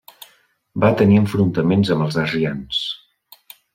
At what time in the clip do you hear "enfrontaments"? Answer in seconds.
1.23-1.91